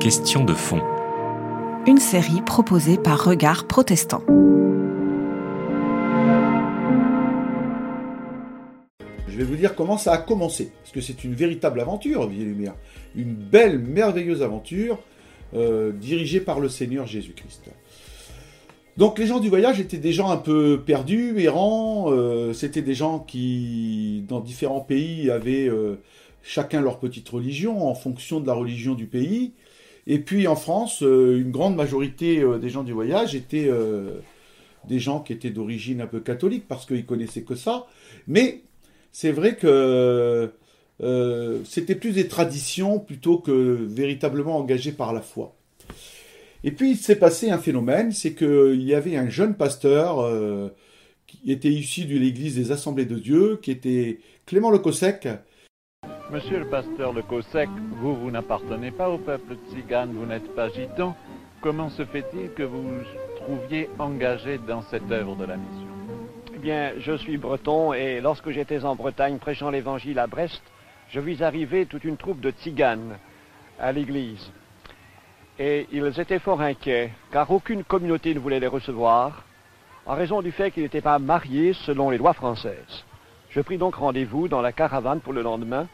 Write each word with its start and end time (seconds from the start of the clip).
Question 0.00 0.44
de 0.44 0.54
fond. 0.54 0.80
Une 1.86 1.98
série 1.98 2.42
proposée 2.44 2.96
par 2.96 3.24
Regard 3.24 3.68
Protestant. 3.68 4.24
Je 9.28 9.36
vais 9.36 9.44
vous 9.44 9.54
dire 9.54 9.76
comment 9.76 9.98
ça 9.98 10.14
a 10.14 10.18
commencé, 10.18 10.72
parce 10.82 10.90
que 10.90 11.00
c'est 11.00 11.22
une 11.22 11.34
véritable 11.34 11.78
aventure, 11.78 12.26
Vie 12.26 12.42
et 12.42 12.44
Lumière. 12.44 12.74
Une 13.14 13.34
belle, 13.34 13.78
merveilleuse 13.78 14.42
aventure 14.42 14.98
euh, 15.54 15.92
dirigée 15.92 16.40
par 16.40 16.58
le 16.58 16.68
Seigneur 16.68 17.06
Jésus-Christ. 17.06 17.70
Donc 18.96 19.20
les 19.20 19.28
gens 19.28 19.38
du 19.38 19.48
voyage 19.48 19.78
étaient 19.78 19.98
des 19.98 20.12
gens 20.12 20.28
un 20.28 20.36
peu 20.36 20.82
perdus, 20.84 21.38
errants, 21.38 22.06
euh, 22.08 22.52
c'était 22.52 22.82
des 22.82 22.94
gens 22.94 23.20
qui, 23.20 24.24
dans 24.26 24.40
différents 24.40 24.80
pays, 24.80 25.30
avaient 25.30 25.68
euh, 25.68 26.00
chacun 26.42 26.80
leur 26.80 26.98
petite 26.98 27.28
religion 27.28 27.86
en 27.86 27.94
fonction 27.94 28.40
de 28.40 28.46
la 28.46 28.54
religion 28.54 28.94
du 28.94 29.06
pays. 29.06 29.52
Et 30.06 30.18
puis 30.18 30.46
en 30.46 30.56
France, 30.56 31.02
euh, 31.02 31.38
une 31.38 31.50
grande 31.50 31.76
majorité 31.76 32.40
euh, 32.40 32.58
des 32.58 32.70
gens 32.70 32.82
du 32.82 32.92
voyage 32.92 33.34
étaient 33.34 33.68
euh, 33.68 34.20
des 34.88 34.98
gens 34.98 35.20
qui 35.20 35.34
étaient 35.34 35.50
d'origine 35.50 36.00
un 36.00 36.06
peu 36.06 36.20
catholique 36.20 36.64
parce 36.66 36.86
qu'ils 36.86 37.04
connaissaient 37.04 37.42
que 37.42 37.54
ça. 37.54 37.86
Mais 38.26 38.62
c'est 39.12 39.32
vrai 39.32 39.56
que 39.56 40.50
c'était 41.64 41.94
plus 41.94 42.12
des 42.12 42.26
traditions 42.26 42.98
plutôt 42.98 43.38
que 43.38 43.52
véritablement 43.52 44.56
engagés 44.56 44.90
par 44.92 45.12
la 45.12 45.20
foi. 45.20 45.54
Et 46.64 46.72
puis 46.72 46.90
il 46.92 46.96
s'est 46.96 47.16
passé 47.16 47.50
un 47.50 47.58
phénomène, 47.58 48.10
c'est 48.10 48.32
qu'il 48.32 48.82
y 48.82 48.94
avait 48.94 49.16
un 49.16 49.28
jeune 49.28 49.54
pasteur 49.54 50.28
qui 51.28 51.52
était 51.52 51.70
issu 51.70 52.06
de 52.06 52.18
l'église 52.18 52.56
des 52.56 52.72
Assemblées 52.72 53.04
de 53.04 53.16
Dieu, 53.16 53.60
qui 53.62 53.70
était 53.70 54.18
Clément 54.46 54.70
Le 54.70 54.78
Cossec, 54.78 55.28
Monsieur 56.30 56.58
le 56.58 56.66
pasteur 56.66 57.14
Le 57.14 57.22
Cossec, 57.22 57.70
vous, 58.02 58.14
vous 58.14 58.30
n'appartenez 58.30 58.90
pas 58.90 59.08
au 59.08 59.16
peuple 59.16 59.56
tzigane, 59.70 60.12
vous 60.12 60.26
n'êtes 60.26 60.54
pas 60.54 60.68
gitan. 60.68 61.16
Comment 61.62 61.88
se 61.88 62.04
fait-il 62.04 62.52
que 62.52 62.62
vous 62.62 62.82
vous 62.82 63.00
trouviez 63.36 63.88
engagé 63.98 64.58
dans 64.58 64.82
cette 64.82 65.10
œuvre 65.10 65.36
de 65.36 65.46
la 65.46 65.56
mission? 65.56 65.88
Eh 66.54 66.58
bien, 66.58 66.92
je 66.98 67.16
suis 67.16 67.38
breton 67.38 67.94
et 67.94 68.20
lorsque 68.20 68.50
j'étais 68.50 68.84
en 68.84 68.94
Bretagne 68.94 69.38
prêchant 69.38 69.70
l'évangile 69.70 70.18
à 70.18 70.26
Brest, 70.26 70.60
je 71.08 71.18
vis 71.18 71.42
arriver 71.42 71.86
toute 71.86 72.04
une 72.04 72.18
troupe 72.18 72.40
de 72.40 72.50
tziganes 72.50 73.16
à 73.80 73.90
l'église. 73.90 74.52
Et 75.58 75.86
ils 75.92 76.20
étaient 76.20 76.40
fort 76.40 76.60
inquiets, 76.60 77.10
car 77.32 77.50
aucune 77.50 77.84
communauté 77.84 78.34
ne 78.34 78.38
voulait 78.38 78.60
les 78.60 78.66
recevoir, 78.66 79.44
en 80.04 80.14
raison 80.14 80.42
du 80.42 80.52
fait 80.52 80.72
qu'ils 80.72 80.82
n'étaient 80.82 81.00
pas 81.00 81.18
mariés 81.18 81.72
selon 81.72 82.10
les 82.10 82.18
lois 82.18 82.34
françaises. 82.34 83.04
Je 83.48 83.62
pris 83.62 83.78
donc 83.78 83.94
rendez-vous 83.94 84.46
dans 84.46 84.60
la 84.60 84.72
caravane 84.72 85.20
pour 85.20 85.32
le 85.32 85.40
lendemain, 85.40 85.88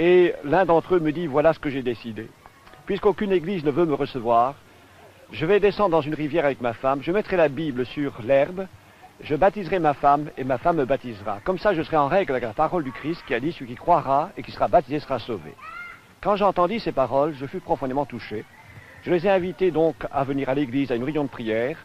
et 0.00 0.34
l'un 0.44 0.64
d'entre 0.64 0.94
eux 0.94 0.98
me 0.98 1.12
dit, 1.12 1.26
voilà 1.26 1.52
ce 1.52 1.58
que 1.58 1.68
j'ai 1.68 1.82
décidé. 1.82 2.30
Puisqu'aucune 2.86 3.32
église 3.32 3.64
ne 3.64 3.70
veut 3.70 3.84
me 3.84 3.92
recevoir, 3.92 4.54
je 5.30 5.44
vais 5.44 5.60
descendre 5.60 5.90
dans 5.90 6.00
une 6.00 6.14
rivière 6.14 6.46
avec 6.46 6.62
ma 6.62 6.72
femme, 6.72 7.02
je 7.02 7.12
mettrai 7.12 7.36
la 7.36 7.48
Bible 7.48 7.84
sur 7.84 8.14
l'herbe, 8.24 8.66
je 9.22 9.36
baptiserai 9.36 9.78
ma 9.78 9.92
femme 9.92 10.30
et 10.38 10.44
ma 10.44 10.56
femme 10.56 10.78
me 10.78 10.86
baptisera. 10.86 11.40
Comme 11.44 11.58
ça, 11.58 11.74
je 11.74 11.82
serai 11.82 11.98
en 11.98 12.08
règle 12.08 12.32
avec 12.32 12.44
la 12.44 12.54
parole 12.54 12.82
du 12.82 12.92
Christ 12.92 13.22
qui 13.26 13.34
a 13.34 13.40
dit, 13.40 13.52
celui 13.52 13.66
qui 13.66 13.74
croira 13.74 14.30
et 14.38 14.42
qui 14.42 14.52
sera 14.52 14.68
baptisé 14.68 15.00
sera 15.00 15.18
sauvé. 15.18 15.52
Quand 16.22 16.34
j'entendis 16.34 16.80
ces 16.80 16.92
paroles, 16.92 17.34
je 17.38 17.44
fus 17.44 17.60
profondément 17.60 18.06
touché. 18.06 18.46
Je 19.02 19.10
les 19.10 19.26
ai 19.26 19.30
invités 19.30 19.70
donc 19.70 19.96
à 20.10 20.24
venir 20.24 20.48
à 20.48 20.54
l'église 20.54 20.90
à 20.90 20.94
une 20.94 21.04
réunion 21.04 21.24
de 21.24 21.28
prière. 21.28 21.76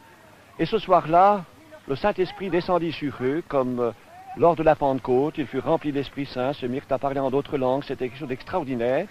Et 0.57 0.65
ce 0.65 0.77
soir-là, 0.77 1.43
le 1.89 1.97
Saint-Esprit 1.97 2.49
descendit 2.49 2.93
sur 2.93 3.13
eux 3.21 3.43
comme 3.49 3.79
euh, 3.81 3.91
lors 4.37 4.55
de 4.55 4.63
la 4.63 4.75
Pentecôte. 4.75 5.35
Ils 5.37 5.47
furent 5.47 5.65
remplis 5.65 5.91
d'Esprit 5.91 6.25
Saint, 6.25 6.53
se 6.53 6.65
mirent 6.65 6.85
à 6.89 6.97
parler 6.97 7.19
en 7.19 7.29
d'autres 7.29 7.57
langues. 7.57 7.83
C'était 7.87 8.09
quelque 8.09 8.19
chose 8.19 8.27
d'extraordinaire. 8.27 9.07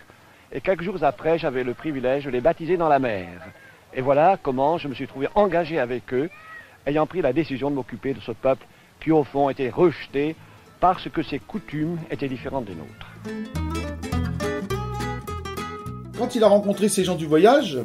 Et 0.53 0.61
quelques 0.61 0.83
jours 0.83 1.03
après, 1.03 1.39
j'avais 1.39 1.65
le 1.65 1.75
privilège 1.75 2.25
de 2.25 2.31
les 2.31 2.41
baptiser 2.41 2.77
dans 2.77 2.89
la 2.89 2.99
mer. 2.99 3.29
Et 3.93 4.01
voilà 4.01 4.39
comment 4.43 4.79
je 4.79 4.89
me 4.89 4.95
suis 4.95 5.07
trouvé 5.07 5.29
engagé 5.35 5.79
avec 5.79 6.13
eux, 6.13 6.31
ayant 6.87 7.07
pris 7.07 7.23
la 7.23 7.33
décision 7.33 7.71
de 7.71 7.77
m'occuper 7.77 8.15
de 8.15 8.21
ce 8.21 8.33
peuple 8.33 8.67
qui, 9.01 9.11
au 9.13 9.25
fond, 9.25 9.51
était 9.51 9.71
rejeté 9.71 10.37
parce 10.81 11.09
que 11.09 11.23
ses 11.23 11.39
coutumes 11.39 11.99
étaient 12.11 12.29
différentes 12.29 12.67
des 12.67 12.75
nôtres. 12.75 13.13
Quand 16.19 16.35
il 16.35 16.45
a 16.45 16.49
rencontré 16.49 16.89
ces 16.89 17.05
gens 17.05 17.17
du 17.17 17.27
voyage, 17.27 17.79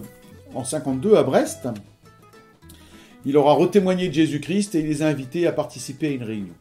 en 0.54 0.64
52 0.64 1.16
à 1.16 1.24
Brest, 1.24 1.68
il 3.26 3.34
leur 3.34 3.48
a 3.48 3.54
retémoigné 3.54 4.08
de 4.08 4.14
Jésus-Christ 4.14 4.76
et 4.76 4.80
il 4.80 4.88
les 4.88 5.02
a 5.02 5.08
invités 5.08 5.48
à 5.48 5.52
participer 5.52 6.08
à 6.08 6.12
une 6.12 6.24
réunion. 6.24 6.54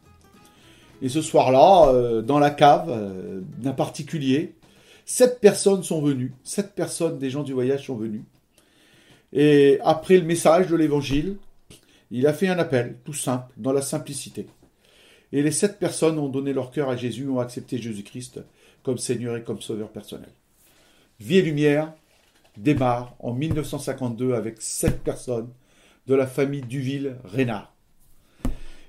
Et 1.01 1.09
ce 1.09 1.21
soir-là, 1.21 1.89
euh, 1.93 2.21
dans 2.21 2.39
la 2.39 2.49
cave 2.51 2.89
euh, 2.89 3.41
d'un 3.57 3.73
particulier, 3.73 4.55
sept 5.05 5.39
personnes 5.39 5.83
sont 5.83 6.01
venues, 6.01 6.33
sept 6.43 6.73
personnes 6.75 7.17
des 7.17 7.29
gens 7.29 7.43
du 7.43 7.53
voyage 7.53 7.85
sont 7.85 7.95
venues. 7.95 8.25
Et 9.31 9.79
après 9.83 10.17
le 10.17 10.25
message 10.25 10.67
de 10.67 10.75
l'évangile, 10.75 11.37
il 12.11 12.27
a 12.27 12.33
fait 12.33 12.47
un 12.47 12.57
appel, 12.57 12.97
tout 13.05 13.13
simple, 13.13 13.51
dans 13.57 13.71
la 13.71 13.81
simplicité. 13.81 14.47
Et 15.31 15.43
les 15.43 15.51
sept 15.51 15.79
personnes 15.79 16.17
ont 16.17 16.29
donné 16.29 16.53
leur 16.53 16.71
cœur 16.71 16.89
à 16.89 16.95
Jésus, 16.95 17.27
ont 17.29 17.39
accepté 17.39 17.77
Jésus-Christ 17.77 18.41
comme 18.83 18.97
Seigneur 18.97 19.37
et 19.37 19.43
comme 19.43 19.61
Sauveur 19.61 19.89
personnel. 19.89 20.29
Vie 21.19 21.37
et 21.37 21.41
Lumière 21.41 21.93
démarre 22.57 23.15
en 23.19 23.33
1952 23.33 24.33
avec 24.33 24.61
sept 24.61 25.03
personnes 25.03 25.49
de 26.07 26.15
la 26.15 26.25
famille 26.25 26.61
Duville-Rénard. 26.61 27.71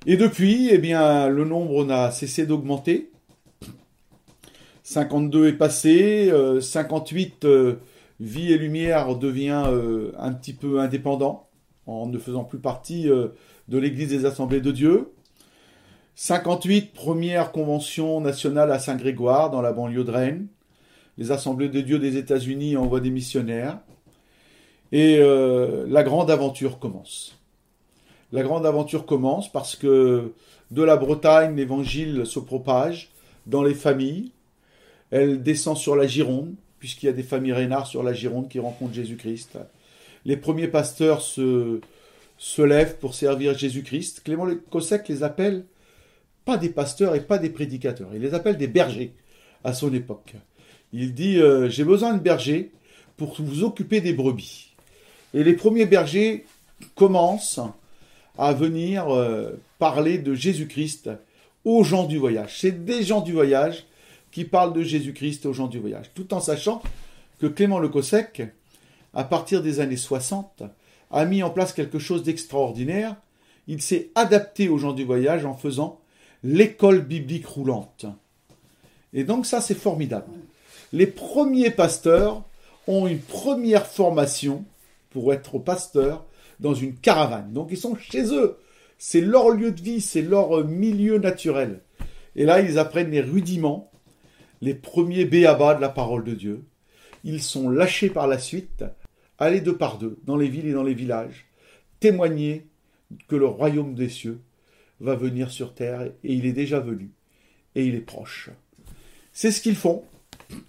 Et 0.06 0.16
depuis, 0.16 0.68
eh 0.70 0.78
bien, 0.78 1.28
le 1.28 1.44
nombre 1.44 1.84
n'a 1.84 2.10
cessé 2.10 2.46
d'augmenter. 2.46 3.10
52 4.82 5.48
est 5.48 5.52
passé, 5.52 6.30
euh, 6.30 6.60
58 6.60 7.44
euh, 7.44 7.76
Vie 8.20 8.52
et 8.52 8.58
Lumière 8.58 9.16
devient 9.16 9.64
euh, 9.66 10.12
un 10.18 10.32
petit 10.32 10.52
peu 10.52 10.80
indépendant 10.80 11.48
en 11.86 12.06
ne 12.06 12.18
faisant 12.18 12.44
plus 12.44 12.58
partie 12.58 13.08
euh, 13.08 13.28
de 13.68 13.78
l'Église 13.78 14.10
des 14.10 14.26
Assemblées 14.26 14.60
de 14.60 14.70
Dieu. 14.70 15.12
58 16.16 16.92
première 16.92 17.50
convention 17.50 18.20
nationale 18.20 18.70
à 18.72 18.78
Saint-Grégoire 18.78 19.50
dans 19.50 19.62
la 19.62 19.72
banlieue 19.72 20.04
de 20.04 20.10
Rennes. 20.10 20.48
Les 21.16 21.32
Assemblées 21.32 21.70
de 21.70 21.80
Dieu 21.80 21.98
des 21.98 22.18
États-Unis 22.18 22.76
envoient 22.76 23.00
des 23.00 23.10
missionnaires. 23.10 23.78
Et 24.92 25.16
euh, 25.18 25.86
la 25.88 26.02
grande 26.02 26.30
aventure 26.30 26.78
commence. 26.78 27.39
La 28.32 28.42
grande 28.42 28.66
aventure 28.66 29.06
commence 29.06 29.50
parce 29.50 29.76
que 29.76 30.32
de 30.70 30.82
la 30.82 30.96
Bretagne, 30.96 31.56
l'évangile 31.56 32.26
se 32.26 32.38
propage 32.38 33.10
dans 33.46 33.62
les 33.62 33.74
familles. 33.74 34.32
Elle 35.10 35.42
descend 35.42 35.76
sur 35.76 35.96
la 35.96 36.06
Gironde, 36.06 36.54
puisqu'il 36.78 37.06
y 37.06 37.08
a 37.08 37.12
des 37.12 37.24
familles 37.24 37.52
Rénards 37.52 37.88
sur 37.88 38.02
la 38.02 38.12
Gironde 38.12 38.48
qui 38.48 38.60
rencontrent 38.60 38.94
Jésus-Christ. 38.94 39.58
Les 40.24 40.36
premiers 40.36 40.68
pasteurs 40.68 41.22
se, 41.22 41.80
se 42.38 42.62
lèvent 42.62 42.96
pour 42.98 43.14
servir 43.14 43.58
Jésus-Christ. 43.58 44.22
Clément 44.24 44.44
Le 44.44 44.62
les 45.08 45.22
appelle 45.22 45.64
pas 46.44 46.56
des 46.56 46.68
pasteurs 46.68 47.14
et 47.14 47.20
pas 47.20 47.38
des 47.38 47.50
prédicateurs. 47.50 48.10
Il 48.14 48.22
les 48.22 48.34
appelle 48.34 48.56
des 48.56 48.68
bergers 48.68 49.12
à 49.64 49.72
son 49.72 49.92
époque. 49.92 50.34
Il 50.92 51.14
dit 51.14 51.38
euh, 51.38 51.68
J'ai 51.68 51.84
besoin 51.84 52.14
de 52.14 52.20
bergers 52.20 52.70
pour 53.16 53.34
vous 53.40 53.64
occuper 53.64 54.00
des 54.00 54.12
brebis. 54.12 54.74
Et 55.34 55.44
les 55.44 55.52
premiers 55.54 55.86
bergers 55.86 56.46
commencent 56.94 57.60
à 58.38 58.52
venir 58.52 59.14
euh, 59.14 59.52
parler 59.78 60.18
de 60.18 60.34
Jésus-Christ 60.34 61.10
aux 61.64 61.84
gens 61.84 62.04
du 62.04 62.18
voyage. 62.18 62.58
C'est 62.58 62.84
des 62.84 63.02
gens 63.02 63.20
du 63.20 63.32
voyage 63.32 63.86
qui 64.30 64.44
parlent 64.44 64.72
de 64.72 64.82
Jésus-Christ 64.82 65.46
aux 65.46 65.52
gens 65.52 65.66
du 65.66 65.78
voyage, 65.78 66.10
tout 66.14 66.32
en 66.32 66.40
sachant 66.40 66.82
que 67.40 67.46
Clément 67.46 67.78
Le 67.78 67.88
Cossec, 67.88 68.42
à 69.14 69.24
partir 69.24 69.62
des 69.62 69.80
années 69.80 69.96
60, 69.96 70.62
a 71.10 71.24
mis 71.24 71.42
en 71.42 71.50
place 71.50 71.72
quelque 71.72 71.98
chose 71.98 72.22
d'extraordinaire. 72.22 73.16
Il 73.66 73.82
s'est 73.82 74.10
adapté 74.14 74.68
aux 74.68 74.78
gens 74.78 74.92
du 74.92 75.04
voyage 75.04 75.44
en 75.44 75.54
faisant 75.54 76.00
l'école 76.44 77.00
biblique 77.02 77.46
roulante. 77.46 78.06
Et 79.12 79.24
donc 79.24 79.46
ça, 79.46 79.60
c'est 79.60 79.74
formidable. 79.74 80.30
Les 80.92 81.06
premiers 81.06 81.70
pasteurs 81.70 82.42
ont 82.86 83.06
une 83.06 83.20
première 83.20 83.86
formation 83.86 84.64
pour 85.10 85.32
être 85.32 85.58
pasteurs 85.58 86.24
dans 86.60 86.74
une 86.74 86.94
caravane. 86.94 87.52
Donc 87.52 87.68
ils 87.70 87.76
sont 87.76 87.96
chez 87.96 88.32
eux. 88.34 88.58
C'est 88.98 89.20
leur 89.20 89.50
lieu 89.50 89.72
de 89.72 89.80
vie, 89.80 90.00
c'est 90.00 90.22
leur 90.22 90.64
milieu 90.64 91.18
naturel. 91.18 91.80
Et 92.36 92.44
là, 92.44 92.60
ils 92.60 92.78
apprennent 92.78 93.10
les 93.10 93.22
rudiments, 93.22 93.90
les 94.60 94.74
premiers 94.74 95.24
béabas 95.24 95.74
de 95.74 95.80
la 95.80 95.88
parole 95.88 96.24
de 96.24 96.34
Dieu. 96.34 96.64
Ils 97.24 97.42
sont 97.42 97.70
lâchés 97.70 98.10
par 98.10 98.26
la 98.26 98.38
suite, 98.38 98.84
aller 99.38 99.60
deux 99.60 99.76
par 99.76 99.98
deux, 99.98 100.18
dans 100.24 100.36
les 100.36 100.48
villes 100.48 100.68
et 100.68 100.72
dans 100.72 100.82
les 100.82 100.94
villages, 100.94 101.46
témoigner 101.98 102.66
que 103.26 103.36
le 103.36 103.46
royaume 103.46 103.94
des 103.94 104.08
cieux 104.08 104.40
va 105.00 105.14
venir 105.14 105.50
sur 105.50 105.74
terre, 105.74 106.02
et 106.02 106.34
il 106.34 106.44
est 106.44 106.52
déjà 106.52 106.78
venu, 106.78 107.10
et 107.74 107.86
il 107.86 107.94
est 107.94 108.00
proche. 108.00 108.50
C'est 109.32 109.50
ce 109.50 109.62
qu'ils 109.62 109.76
font, 109.76 110.04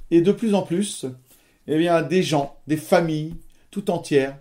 et 0.09 0.21
de 0.21 0.31
plus 0.31 0.55
en 0.55 0.61
plus, 0.61 1.05
eh 1.67 1.77
bien, 1.77 2.01
des 2.01 2.23
gens, 2.23 2.57
des 2.67 2.77
familles, 2.77 3.35
tout 3.71 3.91
entières, 3.91 4.37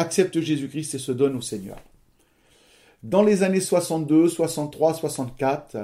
acceptent 0.00 0.40
Jésus-Christ 0.40 0.94
et 0.94 0.98
se 0.98 1.12
donnent 1.12 1.36
au 1.36 1.42
Seigneur. 1.42 1.76
Dans 3.02 3.22
les 3.22 3.42
années 3.42 3.60
62, 3.60 4.28
63, 4.28 4.94
64, 4.94 5.76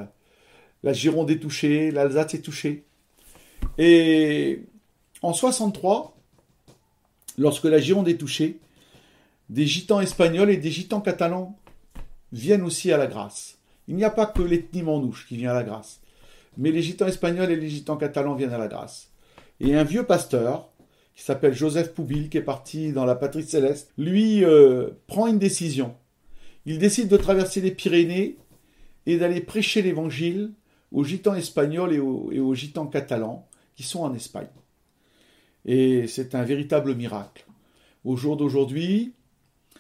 la 0.83 0.93
Gironde 0.93 1.31
est 1.31 1.39
touchée, 1.39 1.91
l'Alsace 1.91 2.35
est 2.35 2.43
touchée. 2.43 2.85
Et 3.79 4.63
en 5.23 5.33
63, 5.33 6.17
lorsque 7.39 7.65
la 7.65 7.79
Gironde 7.79 8.09
est 8.09 8.17
touchée, 8.17 8.59
des 9.51 9.67
gitans 9.67 10.01
espagnols 10.01 10.51
et 10.51 10.57
des 10.57 10.71
gitans 10.71 11.01
catalans 11.01 11.59
viennent 12.33 12.63
aussi 12.63 12.93
à 12.93 12.97
la 12.97 13.07
grâce. 13.07 13.59
Il 13.87 13.97
n'y 13.97 14.05
a 14.05 14.11
pas 14.11 14.27
que 14.27 14.43
l'ethnie 14.43 14.83
manouche 14.83 15.27
qui 15.29 15.37
vient 15.37 15.51
à 15.51 15.55
la 15.55 15.63
grâce, 15.63 16.01
mais 16.57 16.71
les 16.71 16.83
gitans 16.83 17.07
espagnols 17.07 17.51
et 17.51 17.57
les 17.57 17.69
gitans 17.69 17.97
catalans 17.97 18.35
viennent 18.35 18.55
à 18.55 18.59
la 18.59 18.69
grâce. 18.69 19.11
Et 19.61 19.75
un 19.75 19.85
vieux 19.85 20.05
pasteur, 20.05 20.71
qui 21.17 21.23
s'appelle 21.23 21.55
Joseph 21.55 21.95
Poubil, 21.95 22.29
qui 22.29 22.37
est 22.37 22.43
parti 22.43 22.93
dans 22.93 23.07
la 23.07 23.15
patrie 23.15 23.43
céleste, 23.43 23.91
lui 23.97 24.45
euh, 24.45 24.91
prend 25.07 25.27
une 25.27 25.39
décision. 25.39 25.97
Il 26.67 26.79
décide 26.79 27.09
de 27.09 27.17
traverser 27.17 27.63
les 27.63 27.71
Pyrénées 27.71 28.37
et 29.07 29.17
d'aller 29.17 29.41
prêcher 29.41 29.81
l'évangile 29.81 30.53
aux 30.93 31.05
gitans 31.05 31.35
espagnols 31.35 31.95
et 31.95 31.99
aux, 31.99 32.55
gitans 32.55 32.87
catalans 32.87 33.49
qui 33.77 33.83
sont 33.83 34.01
en 34.01 34.15
Espagne. 34.15 34.49
Et 35.65 36.07
c'est 36.07 36.35
un 36.35 36.45
véritable 36.45 36.95
miracle. 36.95 37.47
Au 38.05 38.17
jour 38.17 38.37
d'aujourd'hui, 38.37 39.15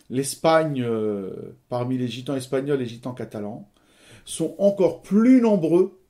l'Espagne, 0.08 0.82
euh, 0.82 1.54
parmi 1.68 1.98
les 1.98 2.08
gitans 2.08 2.34
espagnols 2.34 2.80
et 2.80 2.84
les 2.84 2.88
gitans 2.88 3.12
catalans, 3.12 3.70
sont 4.24 4.54
encore 4.58 5.02
plus 5.02 5.42
nombreux 5.42 6.00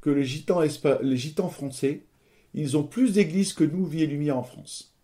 que 0.00 0.08
les 0.08 0.24
gitans, 0.24 0.62
les 1.02 1.16
gitans 1.16 1.50
français. 1.50 2.06
Ils 2.54 2.76
ont 2.76 2.84
plus 2.84 3.12
d'églises 3.12 3.52
que 3.52 3.64
nous, 3.64 3.86
Vie 3.86 4.02
et 4.02 4.06
Lumière, 4.06 4.38
en 4.38 4.42
France. 4.42 4.94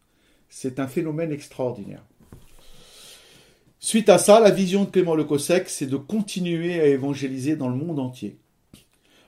C'est 0.48 0.80
un 0.80 0.86
phénomène 0.86 1.32
extraordinaire. 1.32 2.04
Suite 3.80 4.08
à 4.08 4.18
ça, 4.18 4.40
la 4.40 4.50
vision 4.50 4.84
de 4.84 4.90
Clément 4.90 5.14
Le 5.14 5.24
Cossec, 5.24 5.68
c'est 5.68 5.86
de 5.86 5.96
continuer 5.96 6.80
à 6.80 6.86
évangéliser 6.86 7.56
dans 7.56 7.68
le 7.68 7.76
monde 7.76 8.00
entier. 8.00 8.38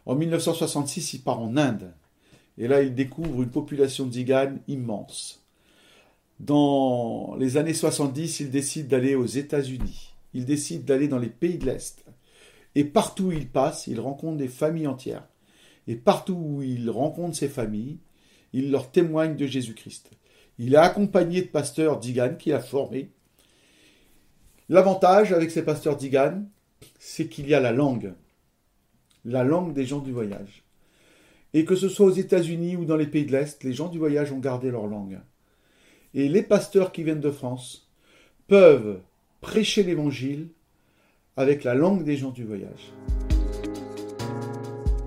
En 0.07 0.17
1966, 0.17 1.15
il 1.15 1.23
part 1.23 1.41
en 1.41 1.57
Inde. 1.57 1.93
Et 2.59 2.69
là, 2.69 2.83
il 2.83 2.95
découvre 2.95 3.43
une 3.43 3.51
population 3.51 4.07
de 4.07 4.13
Ziganes 4.13 4.61
immense. 4.67 5.45
Dans 6.41 7.37
les 7.39 7.57
années 7.59 7.75
70, 7.75 8.41
il 8.41 8.51
décide 8.51 8.89
d'aller 8.89 9.15
aux 9.15 9.27
États-Unis. 9.27 10.15
Il 10.35 10.47
décide 10.47 10.85
d'aller 10.85 11.07
dans 11.07 11.19
les 11.19 11.29
pays 11.29 11.59
de 11.59 11.67
l'Est. 11.67 12.05
Et 12.75 12.85
partout 12.85 13.27
où 13.27 13.33
il 13.33 13.49
passe, 13.49 13.87
il 13.87 14.01
rencontre 14.01 14.39
des 14.39 14.49
familles 14.49 14.87
entières. 14.87 15.29
Et 15.87 15.97
partout 15.97 16.35
où 16.35 16.63
il 16.63 16.91
rencontre 16.91 17.37
ces 17.37 17.49
familles, 17.49 17.99
il 18.53 18.71
leur 18.71 18.91
témoigne 18.91 19.37
de 19.37 19.47
Jésus-Christ. 19.47 20.11
Il 20.59 20.75
est 20.75 20.79
accompagné 20.79 21.43
de 21.43 21.49
pasteurs 21.49 21.99
d'Igan 21.99 22.35
qu'il 22.39 22.53
a 22.53 22.61
formés. 22.61 23.11
L'avantage 24.69 25.33
avec 25.33 25.51
ces 25.51 25.65
pasteurs 25.65 25.97
d'Igan, 25.97 26.45
c'est 26.99 27.29
qu'il 27.29 27.49
y 27.49 27.55
a 27.55 27.61
la 27.61 27.73
langue. 27.73 28.13
La 29.25 29.45
langue 29.45 29.73
des 29.73 29.87
gens 29.87 30.01
du 30.01 30.13
voyage. 30.13 30.63
Et 31.55 31.65
que 31.65 31.75
ce 31.75 31.89
soit 31.89 32.07
aux 32.07 32.11
États-Unis 32.11 32.77
ou 32.77 32.85
dans 32.85 32.97
les 32.97 33.07
pays 33.07 33.27
de 33.27 33.33
l'Est, 33.33 33.65
les 33.65 33.73
gens 33.73 33.89
du 33.89 33.99
voyage 33.99 34.33
ont 34.33 34.39
gardé 34.39 34.71
leur 34.71 34.87
langue. 34.87 35.21
Et 36.15 36.29
les 36.29 36.43
pasteurs 36.43 36.93
qui 36.93 37.05
viennent 37.05 37.21
de 37.21 37.31
France 37.31 37.89
peuvent 38.47 39.01
prêcher 39.41 39.83
l'évangile 39.83 40.49
avec 41.37 41.65
la 41.65 41.75
langue 41.75 42.05
des 42.05 42.17
gens 42.17 42.31
du 42.31 42.45
voyage. 42.45 42.93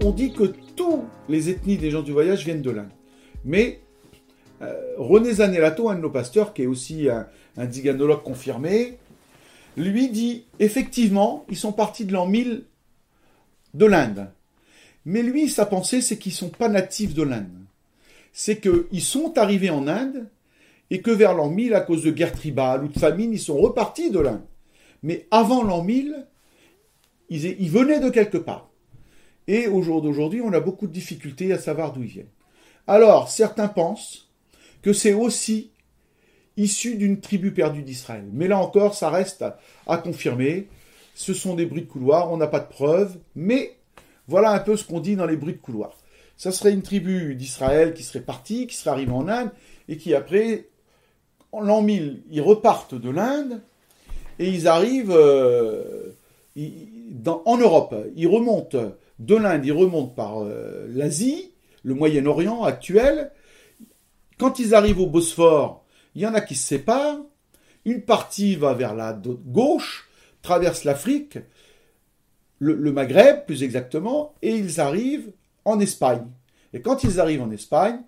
On 0.04 0.12
dit 0.12 0.34
que 0.34 0.51
tous 0.75 1.04
les 1.30 1.50
ethnies 1.50 1.78
des 1.78 1.92
gens 1.92 2.01
du 2.01 2.12
voyage 2.12 2.44
viennent 2.44 2.62
de 2.62 2.72
l'Inde. 2.72 2.92
Mais 3.45 3.81
euh, 4.62 4.74
René 4.98 5.34
Zanellato, 5.34 5.90
un 5.90 5.95
de 5.95 6.01
nos 6.01 6.10
pasteurs, 6.10 6.54
qui 6.54 6.63
est 6.63 6.68
aussi 6.68 7.07
un, 7.10 7.66
diganologue 7.66 8.24
confirmé, 8.24 8.98
lui 9.78 10.10
dit 10.10 10.45
effectivement, 10.60 11.45
ils 11.50 11.57
sont 11.57 11.74
partis 11.74 12.06
de 12.06 12.13
l'an 12.13 12.25
1000 12.25 12.63
de 13.74 13.86
l'Inde. 13.86 14.30
Mais 15.06 15.22
lui, 15.22 15.50
sa 15.50 15.66
pensée, 15.66 16.01
c'est 16.01 16.18
qu'ils 16.18 16.31
ne 16.31 16.38
sont 16.38 16.50
pas 16.50 16.69
natifs 16.69 17.13
de 17.13 17.24
l'Inde. 17.24 17.50
C'est 18.31 18.60
qu'ils 18.60 19.01
sont 19.01 19.38
arrivés 19.38 19.69
en 19.69 19.88
Inde 19.88 20.30
et 20.89 21.01
que 21.01 21.12
vers 21.12 21.34
l'an 21.34 21.50
1000, 21.50 21.74
à 21.74 21.81
cause 21.81 22.04
de 22.04 22.12
guerres 22.12 22.31
tribales 22.31 22.84
ou 22.84 22.88
de 22.88 23.00
famine, 23.00 23.34
ils 23.34 23.39
sont 23.39 23.57
repartis 23.57 24.12
de 24.12 24.19
l'Inde. 24.19 24.46
Mais 25.01 25.28
avant 25.31 25.63
l'an 25.63 25.84
1000, 25.84 26.25
ils, 27.30 27.46
ils 27.46 27.69
venaient 27.69 28.00
de 28.00 28.10
quelque 28.10 28.38
part. 28.38 28.69
Et 29.48 29.68
au 29.68 29.81
jour 29.81 30.01
d'aujourd'hui, 30.01 30.42
on 30.42 30.54
a 30.54 30.60
beaucoup 30.60 30.88
de 30.88 30.94
difficultés 30.94 31.51
à 31.51 31.60
savoir 31.60 31.92
d'où 31.92 32.04
ils 32.04 32.10
viennent. 32.10 32.28
Alors, 32.88 33.30
certains 33.30 33.68
pensent 33.68 34.30
que 34.81 34.94
c'est 34.94 35.13
aussi 35.13 35.71
issu 36.57 36.95
d'une 36.95 37.19
tribu 37.19 37.51
perdue 37.51 37.81
d'Israël. 37.81 38.25
Mais 38.31 38.47
là 38.47 38.57
encore, 38.57 38.94
ça 38.94 39.09
reste 39.09 39.44
à, 39.88 39.97
confirmer. 39.97 40.68
Ce 41.15 41.33
sont 41.33 41.56
des 41.56 41.65
bruits 41.65 41.83
de 41.83 41.88
couloir, 41.88 42.31
on 42.31 42.38
n'a 42.38 42.47
pas 42.47 42.59
de 42.59 42.68
preuves, 42.68 43.18
mais 43.35 43.77
voilà 44.27 44.51
un 44.51 44.59
peu 44.59 44.75
ce 44.75 44.83
qu'on 44.83 45.00
dit 45.00 45.15
dans 45.15 45.25
les 45.25 45.38
bruits 45.38 45.53
de 45.53 45.59
couloir. 45.59 45.97
Ça 46.38 46.51
serait 46.51 46.74
une 46.74 46.81
tribu 46.81 47.35
d'Israël 47.35 47.94
qui 47.94 48.03
serait 48.03 48.21
partie, 48.21 48.68
qui 48.68 48.75
serait 48.75 48.91
arrivée 48.91 49.12
en 49.12 49.27
Inde, 49.27 49.51
et 49.88 49.97
qui 49.97 50.13
après, 50.13 50.68
en 51.51 51.62
l'an 51.62 51.81
1000, 51.81 52.24
ils 52.31 52.41
repartent 52.41 52.95
de 52.95 53.09
l'Inde, 53.09 53.62
et 54.39 54.50
ils 54.50 54.68
arrivent 54.68 55.15
euh, 55.15 56.15
en 57.25 57.57
Europe. 57.57 57.95
Ils 58.15 58.27
remontent 58.27 58.94
de 59.19 59.36
l'Inde, 59.36 59.65
ils 59.65 59.71
remontent 59.71 60.13
par 60.13 60.41
euh, 60.41 60.88
l'Asie, 60.89 61.52
le 61.83 61.94
Moyen-Orient 61.94 62.63
actuel. 62.63 63.31
Quand 64.38 64.59
ils 64.59 64.74
arrivent 64.74 65.00
au 65.00 65.07
Bosphore, 65.07 65.85
il 66.15 66.21
y 66.21 66.27
en 66.27 66.33
a 66.33 66.41
qui 66.41 66.56
se 66.56 66.68
séparent. 66.68 67.21
Une 67.85 68.01
partie 68.01 68.56
va 68.56 68.74
vers 68.74 68.95
la 68.95 69.13
gauche, 69.13 70.09
traverse 70.41 70.85
l'Afrique, 70.85 71.38
le, 72.59 72.91
Maghreb 72.94 73.45
plus 73.45 73.62
exactement, 73.62 74.35
et 74.41 74.56
ils 74.56 74.80
arrivent 74.80 75.31
en 75.65 75.80
Espagne. 75.80 76.25
Et 76.74 76.81
quand 76.81 77.03
ils 77.03 77.19
arrivent 77.19 77.41
en 77.41 77.51
Espagne, 77.51 78.00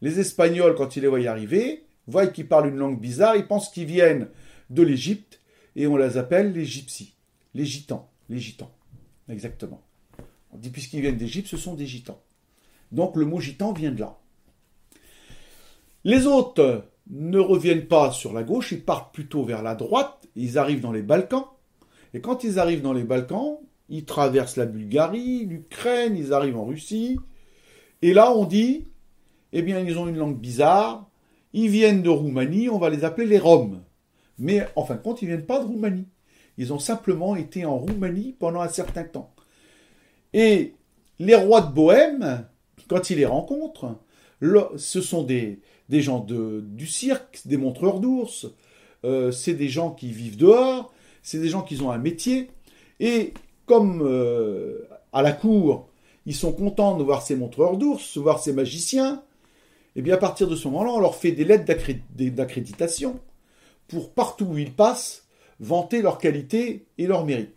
les 0.00 0.18
Espagnols, 0.18 0.74
quand 0.74 0.96
ils 0.96 1.02
les 1.02 1.08
voient 1.08 1.24
arriver, 1.26 1.84
voient 2.08 2.26
qu'ils 2.26 2.48
parlent 2.48 2.68
une 2.68 2.78
langue 2.78 3.00
bizarre, 3.00 3.36
ils 3.36 3.46
pensent 3.46 3.70
qu'ils 3.70 3.86
viennent 3.86 4.28
de 4.70 4.82
l'Égypte, 4.82 5.40
et 5.76 5.86
on 5.86 5.96
les 5.96 6.16
appelle 6.18 6.52
les 6.52 6.64
gypsies, 6.64 7.14
les 7.54 7.64
gitans, 7.64 8.10
les 8.28 8.40
gitans, 8.40 8.72
exactement. 9.28 9.82
On 10.50 10.58
dit 10.58 10.70
puisqu'ils 10.70 11.00
viennent 11.00 11.16
d'Égypte, 11.16 11.46
ce 11.46 11.56
sont 11.56 11.74
des 11.74 11.86
gitans. 11.86 12.20
Donc 12.92 13.16
le 13.16 13.24
mot 13.24 13.40
gitan 13.40 13.72
vient 13.72 13.90
de 13.90 14.00
là. 14.00 14.18
Les 16.04 16.26
autres 16.26 16.84
ne 17.08 17.38
reviennent 17.38 17.86
pas 17.86 18.12
sur 18.12 18.32
la 18.32 18.42
gauche, 18.42 18.72
ils 18.72 18.84
partent 18.84 19.12
plutôt 19.12 19.42
vers 19.42 19.62
la 19.62 19.74
droite, 19.74 20.28
ils 20.36 20.58
arrivent 20.58 20.80
dans 20.80 20.92
les 20.92 21.02
Balkans, 21.02 21.46
et 22.14 22.20
quand 22.20 22.44
ils 22.44 22.58
arrivent 22.58 22.82
dans 22.82 22.92
les 22.92 23.04
Balkans, 23.04 23.58
ils 23.88 24.04
traversent 24.04 24.56
la 24.56 24.66
Bulgarie, 24.66 25.46
l'Ukraine, 25.46 26.16
ils 26.16 26.32
arrivent 26.32 26.56
en 26.56 26.64
Russie, 26.64 27.18
et 28.02 28.14
là 28.14 28.32
on 28.32 28.44
dit, 28.44 28.86
eh 29.52 29.62
bien 29.62 29.80
ils 29.80 29.98
ont 29.98 30.08
une 30.08 30.16
langue 30.16 30.38
bizarre, 30.38 31.08
ils 31.52 31.68
viennent 31.68 32.02
de 32.02 32.08
Roumanie, 32.08 32.68
on 32.68 32.78
va 32.78 32.90
les 32.90 33.04
appeler 33.04 33.26
les 33.26 33.38
Roms. 33.38 33.82
Mais 34.38 34.66
en 34.76 34.84
fin 34.84 34.94
de 34.94 35.02
compte, 35.02 35.22
ils 35.22 35.26
ne 35.26 35.34
viennent 35.34 35.46
pas 35.46 35.60
de 35.60 35.66
Roumanie. 35.66 36.08
Ils 36.58 36.72
ont 36.72 36.78
simplement 36.78 37.36
été 37.36 37.64
en 37.64 37.76
Roumanie 37.78 38.34
pendant 38.38 38.60
un 38.60 38.68
certain 38.68 39.04
temps. 39.04 39.34
Et 40.32 40.74
les 41.18 41.34
rois 41.34 41.60
de 41.60 41.72
Bohème, 41.72 42.46
quand 42.88 43.10
ils 43.10 43.16
les 43.16 43.26
rencontrent, 43.26 43.96
ce 44.76 45.00
sont 45.00 45.22
des, 45.22 45.60
gens 45.90 46.20
du 46.20 46.86
cirque, 46.86 47.40
des 47.44 47.56
montreurs 47.56 48.00
d'ours, 48.00 48.46
euh, 49.04 49.30
c'est 49.32 49.54
des 49.54 49.68
gens 49.68 49.90
qui 49.90 50.08
vivent 50.08 50.36
dehors, 50.36 50.92
c'est 51.22 51.38
des 51.38 51.48
gens 51.48 51.62
qui 51.62 51.80
ont 51.80 51.90
un 51.90 51.98
métier. 51.98 52.50
Et 53.00 53.34
comme 53.66 54.02
euh, 54.02 54.88
à 55.12 55.22
la 55.22 55.32
cour, 55.32 55.88
ils 56.26 56.34
sont 56.34 56.52
contents 56.52 56.96
de 56.96 57.02
voir 57.02 57.22
ces 57.22 57.36
montreurs 57.36 57.76
d'ours, 57.76 58.16
de 58.16 58.22
voir 58.22 58.40
ces 58.40 58.52
magiciens, 58.52 59.22
et 59.94 59.98
eh 59.98 60.02
bien 60.02 60.14
à 60.14 60.18
partir 60.18 60.48
de 60.48 60.56
ce 60.56 60.68
moment-là, 60.68 60.90
on 60.92 61.00
leur 61.00 61.14
fait 61.14 61.32
des 61.32 61.44
lettres 61.44 61.66
d'accréditation 61.66 63.20
pour 63.88 64.10
partout 64.10 64.46
où 64.46 64.56
ils 64.56 64.72
passent, 64.72 65.26
vanter 65.60 66.00
leur 66.00 66.16
qualité 66.16 66.86
et 66.96 67.06
leur 67.06 67.26
mérite. 67.26 67.54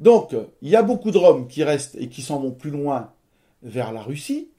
Donc, 0.00 0.34
il 0.62 0.70
y 0.70 0.76
a 0.76 0.82
beaucoup 0.82 1.10
de 1.10 1.18
Roms 1.18 1.46
qui 1.46 1.64
restent 1.64 1.96
et 1.96 2.08
qui 2.08 2.22
s'en 2.22 2.40
vont 2.40 2.52
plus 2.52 2.70
loin 2.70 3.12
vers 3.62 3.92
la 3.92 4.02
Russie. 4.02 4.50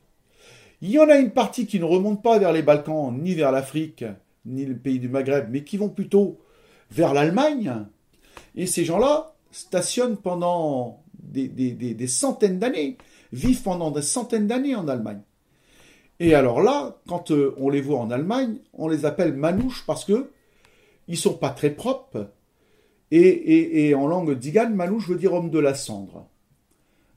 Il 0.81 0.91
y 0.91 0.99
en 0.99 1.09
a 1.09 1.17
une 1.17 1.31
partie 1.31 1.65
qui 1.65 1.79
ne 1.79 1.85
remonte 1.85 2.23
pas 2.23 2.39
vers 2.39 2.53
les 2.53 2.61
Balkans, 2.61 3.13
ni 3.17 3.35
vers 3.35 3.51
l'Afrique, 3.51 4.05
ni 4.45 4.65
le 4.65 4.75
pays 4.75 4.99
du 4.99 5.09
Maghreb, 5.09 5.47
mais 5.49 5.63
qui 5.63 5.77
vont 5.77 5.89
plutôt 5.89 6.39
vers 6.91 7.13
l'Allemagne. 7.13 7.85
Et 8.55 8.65
ces 8.65 8.85
gens-là 8.85 9.35
stationnent 9.51 10.17
pendant 10.17 11.03
des, 11.13 12.07
centaines 12.07 12.59
d'années, 12.59 12.97
vivent 13.33 13.61
pendant 13.61 13.91
des 13.91 14.01
centaines 14.01 14.47
d'années 14.47 14.75
en 14.75 14.87
Allemagne. 14.87 15.21
Et 16.19 16.33
alors 16.35 16.61
là, 16.61 16.97
quand 17.07 17.31
euh, 17.31 17.55
on 17.57 17.69
les 17.69 17.81
voit 17.81 17.99
en 17.99 18.11
Allemagne, 18.11 18.57
on 18.73 18.89
les 18.89 19.05
appelle 19.05 19.33
manouches 19.33 19.85
parce 19.85 20.03
que 20.03 20.31
ils 21.07 21.17
sont 21.17 21.33
pas 21.33 21.49
très 21.49 21.71
propres. 21.71 22.31
Et, 23.11 23.95
en 23.95 24.05
langue 24.05 24.37
d'Igan, 24.37 24.69
manouche 24.69 25.07
veut 25.09 25.15
dire 25.15 25.33
homme 25.33 25.49
de 25.49 25.57
la 25.57 25.73
cendre. 25.73 26.27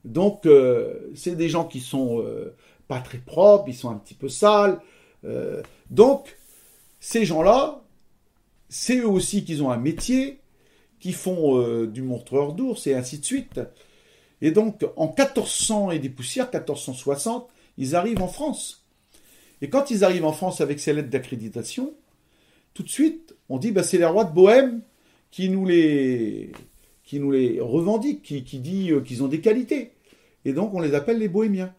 Donc, 0.05 0.45
euh, 0.45 1.11
c'est 1.15 1.35
des 1.35 1.49
gens 1.49 1.65
qui 1.65 1.79
sont 1.79 2.21
euh, 2.21 2.55
pas 2.87 2.99
très 2.99 3.19
propres, 3.19 3.65
ils 3.67 3.75
sont 3.75 3.89
un 3.89 3.95
petit 3.95 4.13
peu 4.13 4.29
sales. 4.29 4.79
Euh, 5.23 5.61
donc, 5.89 6.37
ces 6.99 7.25
gens-là, 7.25 7.81
c'est 8.69 8.97
eux 8.97 9.07
aussi 9.07 9.45
qui 9.45 9.61
ont 9.61 9.71
un 9.71 9.77
métier, 9.77 10.39
qui 10.99 11.11
font 11.11 11.85
du 11.85 12.01
montreur 12.01 12.53
d'ours 12.53 12.87
et 12.87 12.95
ainsi 12.95 13.19
de 13.19 13.25
suite. 13.25 13.59
Et 14.41 14.51
donc, 14.51 14.85
en 14.95 15.07
1400 15.07 15.91
et 15.91 15.99
des 15.99 16.09
poussières, 16.09 16.45
1460, 16.45 17.49
ils 17.77 17.95
arrivent 17.95 18.21
en 18.21 18.27
France. 18.27 18.85
Et 19.61 19.69
quand 19.69 19.91
ils 19.91 20.03
arrivent 20.05 20.25
en 20.25 20.31
France 20.31 20.61
avec 20.61 20.79
ces 20.79 20.93
lettres 20.93 21.09
d'accréditation, 21.09 21.93
tout 22.73 22.83
de 22.83 22.89
suite, 22.89 23.35
on 23.49 23.57
dit 23.57 23.71
bah, 23.71 23.83
c'est 23.83 23.97
les 23.97 24.05
rois 24.05 24.23
de 24.23 24.33
Bohème 24.33 24.81
qui 25.29 25.49
nous 25.49 25.65
les, 25.65 26.51
qui 27.13 27.19
nous 27.19 27.29
les 27.29 27.59
revendiquent, 27.61 28.23
qui, 28.23 28.41
dit 28.41 28.89
euh, 28.89 29.01
qu'ils 29.01 29.21
ont 29.21 29.27
des 29.27 29.39
qualités. 29.39 29.91
Et 30.45 30.53
donc 30.53 30.73
on 30.73 30.81
les 30.81 30.95
appelle 30.95 31.19
les 31.19 31.27
bohémiens. 31.27 31.71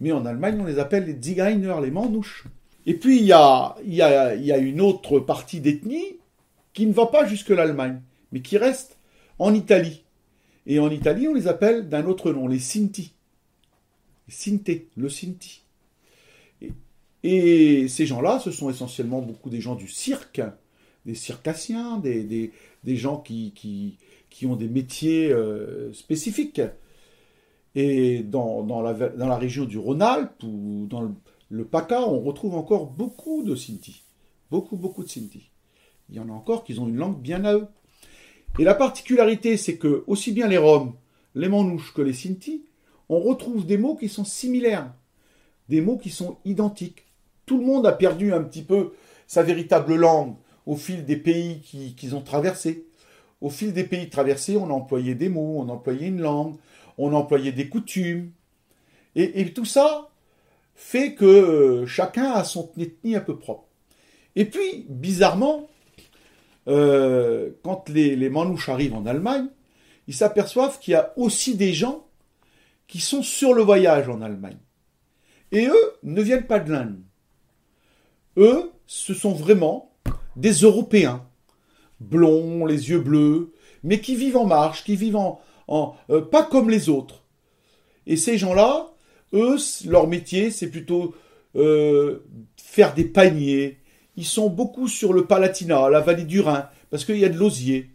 Mais 0.00 0.10
en 0.10 0.26
Allemagne, 0.26 0.58
on 0.60 0.64
les 0.64 0.80
appelle 0.80 1.04
les 1.04 1.16
Zigeuner, 1.22 1.72
les 1.80 1.92
manouches. 1.92 2.46
Et 2.84 2.94
puis 2.94 3.18
il 3.18 3.26
y 3.26 3.32
a, 3.32 3.76
une 4.58 4.80
autre 4.80 5.20
partie 5.20 5.60
d'ethnie 5.60 6.16
qui 6.72 6.84
ne 6.86 6.92
va 6.92 7.06
pas 7.06 7.24
jusque 7.26 7.50
l'Allemagne, 7.50 8.00
mais 8.32 8.40
qui 8.40 8.58
reste 8.58 8.98
en 9.38 9.54
Italie. 9.54 10.02
Et 10.66 10.80
en 10.80 10.90
Italie, 10.90 11.28
on 11.28 11.34
les 11.34 11.46
appelle 11.46 11.88
d'un 11.88 12.06
autre 12.06 12.32
nom, 12.32 12.48
les 12.48 12.58
Sinti. 12.58 13.12
Sinté, 14.26 14.88
le 14.96 15.08
Sinti. 15.08 15.62
Et, 17.22 17.86
ces 17.86 18.04
gens-là, 18.04 18.40
ce 18.40 18.50
sont 18.50 18.68
essentiellement 18.68 19.22
beaucoup 19.22 19.48
des 19.48 19.60
gens 19.60 19.76
du 19.76 19.86
cirque, 19.86 20.42
des 21.06 21.14
circassiens, 21.14 21.98
des, 21.98 22.24
des, 22.24 22.50
des 22.82 22.96
gens 22.96 23.18
qui, 23.18 23.52
qui, 23.54 23.96
qui, 24.30 24.46
ont 24.46 24.56
des 24.56 24.68
métiers 24.68 25.32
euh, 25.32 25.92
spécifiques. 25.92 26.62
Et 27.74 28.22
dans, 28.22 28.82
la, 28.82 29.36
région 29.36 29.64
du 29.64 29.78
Rhône-Alpes 29.78 30.42
ou 30.42 30.86
dans 30.88 31.02
le, 31.50 31.64
PACA, 31.64 32.02
on 32.02 32.20
retrouve 32.20 32.54
encore 32.54 32.86
beaucoup 32.86 33.42
de 33.42 33.54
Sinti. 33.54 34.02
Beaucoup, 34.50 34.76
beaucoup 34.76 35.04
de 35.04 35.08
Sinti. 35.08 35.50
Il 36.08 36.16
y 36.16 36.20
en 36.20 36.28
a 36.28 36.32
encore 36.32 36.64
qui 36.64 36.78
ont 36.78 36.88
une 36.88 36.96
langue 36.96 37.20
bien 37.20 37.44
à 37.44 37.54
eux. 37.54 37.66
Et 38.58 38.64
la 38.64 38.74
particularité, 38.74 39.56
c'est 39.56 39.76
que 39.76 40.02
aussi 40.08 40.32
bien 40.32 40.48
les 40.48 40.58
Roms, 40.58 40.94
les 41.36 41.48
Manouches 41.48 41.94
que 41.94 42.02
les 42.02 42.12
Sinti, 42.12 42.64
on 43.08 43.20
retrouve 43.20 43.66
des 43.66 43.78
mots 43.78 43.96
qui 43.96 44.08
sont 44.08 44.24
similaires, 44.24 44.92
des 45.68 45.80
mots 45.80 45.98
qui 45.98 46.10
sont 46.10 46.38
identiques. 46.44 47.06
Tout 47.46 47.58
le 47.58 47.64
monde 47.64 47.86
a 47.86 47.92
perdu 47.92 48.32
un 48.32 48.42
petit 48.42 48.62
peu 48.62 48.92
sa 49.26 49.42
véritable 49.44 49.94
langue 49.94 50.34
au 50.66 50.76
fil 50.76 51.04
des 51.04 51.16
pays 51.16 51.60
qu'ils 51.60 51.94
qui 51.94 52.12
ont 52.14 52.20
traversés. 52.20 52.86
Au 53.40 53.50
fil 53.50 53.72
des 53.72 53.84
pays 53.84 54.08
traversés, 54.10 54.56
on 54.56 54.68
a 54.70 54.72
employé 54.72 55.14
des 55.14 55.28
mots, 55.28 55.56
on 55.58 55.68
a 55.68 55.72
employé 55.72 56.08
une 56.08 56.20
langue, 56.20 56.56
on 56.98 57.12
a 57.12 57.16
employé 57.16 57.52
des 57.52 57.68
coutumes. 57.68 58.32
Et, 59.16 59.52
tout 59.52 59.64
ça 59.64 60.08
fait 60.74 61.14
que 61.14 61.24
euh, 61.24 61.86
chacun 61.86 62.32
a 62.32 62.44
son 62.44 62.70
ethnie 62.78 63.16
un 63.16 63.20
peu 63.20 63.38
propre. 63.38 63.66
Et 64.36 64.44
puis, 64.44 64.86
bizarrement, 64.88 65.68
euh, 66.68 67.50
quand 67.64 67.88
les 67.88 68.30
Manouches 68.30 68.68
arrivent 68.68 68.94
en 68.94 69.06
Allemagne, 69.06 69.48
ils 70.06 70.14
s'aperçoivent 70.14 70.78
qu'il 70.80 70.92
y 70.92 70.96
a 70.96 71.12
aussi 71.16 71.56
des 71.56 71.72
gens 71.72 72.06
qui 72.86 73.00
sont 73.00 73.22
sur 73.22 73.54
le 73.54 73.62
voyage 73.62 74.08
en 74.08 74.22
Allemagne. 74.22 74.58
Et 75.52 75.66
eux 75.66 75.92
ne 76.02 76.20
viennent 76.22 76.46
pas 76.46 76.58
de 76.58 76.72
l'Inde. 76.72 77.00
Eux, 78.36 78.72
ce 78.86 79.14
sont 79.14 79.32
vraiment 79.32 79.92
des 80.34 80.52
Européens, 80.52 81.24
blonds, 82.00 82.66
les 82.66 82.90
yeux 82.90 83.00
bleus, 83.00 83.52
mais 83.82 84.00
qui 84.00 84.16
vivent 84.16 84.38
en 84.38 84.46
marche, 84.46 84.84
qui 84.84 84.96
vivent 84.96 85.16
en, 85.16 85.40
euh, 86.10 86.20
pas 86.20 86.42
comme 86.42 86.70
les 86.70 86.88
autres. 86.88 87.24
Et 88.06 88.16
ces 88.16 88.38
gens-là, 88.38 88.92
eux, 89.32 89.56
leur 89.86 90.08
métier, 90.08 90.50
c'est 90.50 90.70
plutôt 90.70 91.14
euh, 91.56 92.24
faire 92.56 92.94
des 92.94 93.04
paniers, 93.04 93.78
ils 94.16 94.26
sont 94.26 94.50
beaucoup 94.50 94.88
sur 94.88 95.12
le 95.12 95.26
Palatinat, 95.26 95.88
la 95.88 96.00
vallée 96.00 96.24
du 96.24 96.40
Rhin, 96.40 96.68
parce 96.90 97.04
qu'il 97.04 97.18
y 97.18 97.24
a 97.24 97.28
de 97.28 97.38
l'osier. 97.38 97.90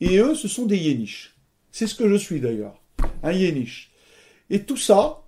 Et 0.00 0.18
eux, 0.18 0.34
ce 0.34 0.48
sont 0.48 0.66
des 0.66 0.78
yéniches. 0.78 1.36
C'est 1.70 1.86
ce 1.86 1.94
que 1.94 2.08
je 2.08 2.14
suis 2.14 2.40
d'ailleurs, 2.40 2.80
un 3.22 3.32
yéniche. 3.32 3.92
Et 4.50 4.62
tout 4.62 4.76
ça 4.76 5.22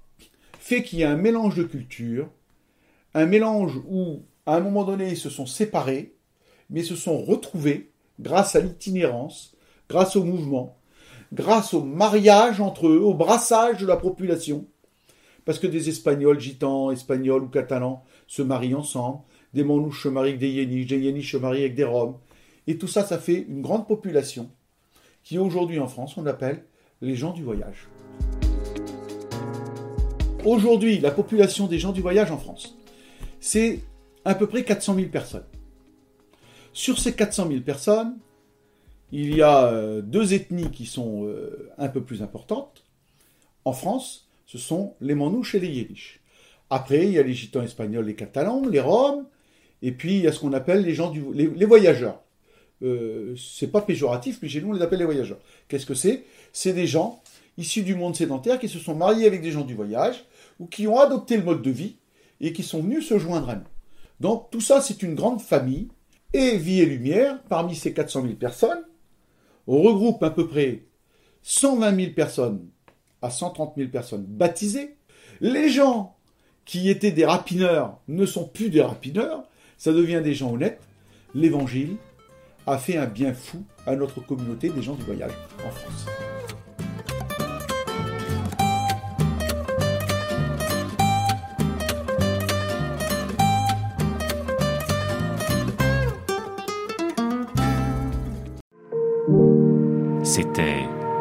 fait 0.59 0.83
qu'il 0.83 1.01
y 1.01 1.05
a 1.05 1.11
un 1.11 1.17
mélange 1.17 1.57
de 1.57 1.65
cultures, 1.65 2.31
un 3.15 3.27
mélange 3.27 3.81
où, 3.87 4.23
à 4.47 4.57
un 4.57 4.61
moment 4.61 4.85
donné, 4.85 5.11
ils 5.11 5.17
se 5.17 5.31
sont 5.31 5.47
séparés, 5.47 6.14
mais 6.71 6.83
se 6.83 6.97
sont 6.97 7.19
retrouvés 7.19 7.91
grâce 8.21 8.57
à 8.57 8.61
l'itinérance, 8.61 9.55
grâce 9.89 10.17
au 10.17 10.25
mouvement, 10.25 10.77
grâce 11.33 11.75
au 11.75 11.83
mariage 11.83 12.61
entre 12.61 12.89
eux, 12.89 13.01
au 13.01 13.15
brassage 13.15 13.79
de 13.79 13.87
la 13.87 13.97
population, 13.97 14.67
parce 15.45 15.59
que 15.59 15.67
des 15.67 15.89
Espagnols, 15.89 16.41
Gitans, 16.41 16.91
Espagnols 16.91 17.45
ou 17.45 17.49
Catalans 17.49 18.03
se 18.27 18.43
marient 18.43 18.75
ensemble, 18.75 19.19
des 19.53 19.65
Manouches 19.65 20.03
se 20.03 20.09
marient 20.09 20.31
avec 20.31 20.41
des 20.41 20.51
Yéniches, 20.51 20.87
des 20.87 20.99
Yéniches 20.99 21.33
se 21.33 21.37
marient 21.37 21.61
avec 21.61 21.75
des 21.75 21.85
Roms. 21.85 22.17
Et 22.67 22.79
tout 22.79 22.89
ça, 22.89 23.05
ça 23.05 23.19
fait 23.19 23.45
une 23.49 23.61
grande 23.61 23.87
population 23.87 24.51
qui 25.23 25.39
aujourd'hui 25.39 25.79
en 25.79 25.89
France, 25.89 26.17
on 26.17 26.27
appelle 26.27 26.65
les 27.01 27.17
gens 27.17 27.33
du 27.33 27.43
voyage. 27.43 27.89
Aujourd'hui, 30.45 30.99
la 30.99 31.11
population 31.11 31.67
des 31.67 31.79
gens 31.79 31.93
du 31.93 32.03
voyage 32.03 32.31
en 32.31 32.37
France, 32.37 32.77
c'est 33.41 33.81
à 34.25 34.35
peu 34.35 34.47
près 34.47 34.65
400 34.65 34.95
000 34.95 35.09
personnes. 35.09 35.45
Sur 36.75 36.99
ces 36.99 37.15
400 37.15 37.49
000 37.49 37.61
personnes, 37.63 38.19
il 39.11 39.35
y 39.35 39.41
a 39.41 39.69
euh, 39.69 40.03
deux 40.03 40.35
ethnies 40.35 40.71
qui 40.71 40.85
sont 40.85 41.25
euh, 41.25 41.71
un 41.79 41.89
peu 41.89 42.03
plus 42.03 42.23
importantes. 42.23 42.85
En 43.65 43.73
France, 43.73 44.29
ce 44.45 44.59
sont 44.59 44.95
les 45.01 45.15
Manouches 45.15 45.55
et 45.55 45.61
les 45.61 45.69
Yéniches. 45.69 46.21
Après, 46.69 47.07
il 47.07 47.13
y 47.13 47.19
a 47.19 47.23
les 47.23 47.33
Gitans 47.33 47.63
espagnols, 47.63 48.05
les 48.05 48.15
Catalans, 48.15 48.67
les 48.67 48.81
Roms, 48.81 49.25
et 49.85 49.93
puis, 49.93 50.15
il 50.15 50.21
y 50.23 50.27
a 50.27 50.33
ce 50.33 50.41
qu'on 50.41 50.55
appelle 50.55 50.83
les 50.83 50.95
gens 50.95 51.13
voyageurs. 51.67 52.23
Euh, 52.83 53.37
c'est 53.37 53.71
pas 53.71 53.83
péjoratif, 53.83 54.39
mais 54.41 54.49
chez 54.49 54.63
nous, 54.63 54.71
on 54.71 54.73
les 54.73 54.81
appelle 54.81 54.99
les 54.99 55.05
voyageurs. 55.05 55.41
Qu'est-ce 55.69 55.85
que 55.85 55.93
c'est? 55.93 56.25
C'est 56.55 56.73
des 56.73 56.87
gens 56.87 57.23
issus 57.59 57.83
du 57.83 57.95
monde 57.95 58.17
sédentaire 58.17 58.59
qui 58.59 58.71
se 58.71 58.79
sont 58.79 58.95
mariés 58.95 59.27
avec 59.27 59.43
des 59.43 59.51
gens 59.51 59.61
du 59.61 59.75
voyage 59.75 60.25
ou 60.59 60.67
qui 60.67 60.89
ont 60.89 60.99
adopté 60.99 61.37
le 61.37 61.43
mode 61.43 61.61
de 61.61 61.71
vie 61.71 61.97
et 62.41 62.55
qui 62.55 62.63
sont 62.63 62.81
venus 62.81 63.07
se 63.07 63.19
joindre 63.19 63.51
à 63.51 63.57
nous. 63.57 63.69
Donc, 64.21 64.51
tout 64.51 64.63
ça, 64.63 64.81
c'est 64.81 65.03
une 65.03 65.15
grande 65.15 65.43
famille. 65.43 65.89
Et 66.37 66.57
Vie 66.57 66.81
et 66.81 66.87
Lumière, 66.87 67.41
parmi 67.49 67.77
ces 67.77 67.95
400 67.95 68.23
000 68.23 68.35
personnes, 68.35 68.83
on 69.69 69.81
regroupe 69.81 70.21
à 70.25 70.31
peu 70.31 70.49
près 70.49 70.83
120 71.43 71.97
000 71.97 72.13
personnes 72.13 72.69
à 73.23 73.31
130 73.31 73.75
000 73.77 73.89
personnes 73.89 74.25
baptisées. 74.27 74.97
Les 75.41 75.69
gens 75.69 76.17
qui 76.65 76.91
étaient 76.91 77.13
des 77.13 77.25
rapineurs 77.25 78.01
ne 78.09 78.27
sont 78.27 78.49
plus 78.49 78.69
des 78.69 78.83
rapineurs, 78.83 79.45
ça 79.79 79.93
devient 79.93 80.23
des 80.25 80.35
gens 80.35 80.53
honnêtes. 80.53 80.83
L'évangile 81.37 81.99
a 82.67 82.79
fait 82.79 82.97
un 82.97 83.07
bien 83.07 83.33
fou 83.33 83.63
à 83.87 83.95
notre 83.95 84.21
communauté 84.21 84.71
des 84.71 84.83
gens 84.83 84.95
du 84.95 85.05
voyage 85.05 85.33
en 85.65 85.71
France. 85.71 86.07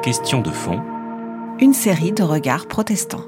Question 0.03 0.41
de 0.41 0.51
fond, 0.51 0.81
une 1.61 1.73
série 1.73 2.11
de 2.11 2.23
regards 2.23 2.67
protestants. 2.67 3.23